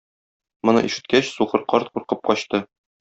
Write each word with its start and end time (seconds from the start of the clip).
Моны 0.69 0.81
ишеткәч, 0.87 1.29
сукыр 1.35 1.67
карт 1.75 1.93
куркып 1.99 2.25
качты. 2.31 2.63